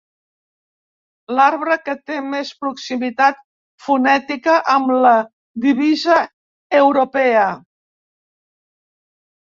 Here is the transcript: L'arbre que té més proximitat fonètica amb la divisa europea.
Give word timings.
L'arbre 1.39 1.77
que 1.89 1.95
té 2.11 2.17
més 2.31 2.53
proximitat 2.63 3.45
fonètica 3.89 4.59
amb 4.79 4.91
la 5.07 5.15
divisa 5.69 6.19
europea. 6.83 7.49